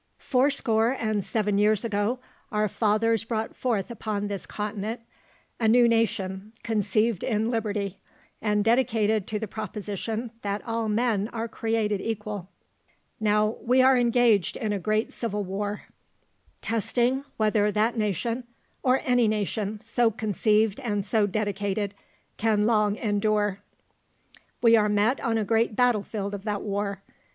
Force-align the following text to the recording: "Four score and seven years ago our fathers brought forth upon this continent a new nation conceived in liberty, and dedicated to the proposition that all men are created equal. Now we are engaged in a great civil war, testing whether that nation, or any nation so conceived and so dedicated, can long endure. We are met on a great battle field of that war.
"Four 0.17 0.49
score 0.49 0.93
and 0.99 1.23
seven 1.23 1.59
years 1.59 1.85
ago 1.85 2.17
our 2.51 2.67
fathers 2.67 3.23
brought 3.23 3.55
forth 3.55 3.91
upon 3.91 4.25
this 4.29 4.47
continent 4.47 5.01
a 5.59 5.67
new 5.67 5.87
nation 5.87 6.53
conceived 6.63 7.23
in 7.23 7.51
liberty, 7.51 7.99
and 8.41 8.63
dedicated 8.65 9.27
to 9.27 9.37
the 9.37 9.47
proposition 9.47 10.31
that 10.41 10.63
all 10.65 10.89
men 10.89 11.27
are 11.31 11.47
created 11.47 12.01
equal. 12.01 12.49
Now 13.19 13.57
we 13.61 13.79
are 13.83 13.95
engaged 13.95 14.57
in 14.57 14.73
a 14.73 14.79
great 14.79 15.13
civil 15.13 15.43
war, 15.43 15.83
testing 16.63 17.23
whether 17.37 17.69
that 17.71 17.95
nation, 17.95 18.45
or 18.81 19.01
any 19.05 19.27
nation 19.27 19.81
so 19.83 20.09
conceived 20.09 20.79
and 20.79 21.05
so 21.05 21.27
dedicated, 21.27 21.93
can 22.37 22.65
long 22.65 22.95
endure. 22.95 23.59
We 24.63 24.75
are 24.75 24.89
met 24.89 25.19
on 25.21 25.37
a 25.37 25.45
great 25.45 25.75
battle 25.75 26.01
field 26.01 26.33
of 26.33 26.43
that 26.45 26.63
war. 26.63 27.03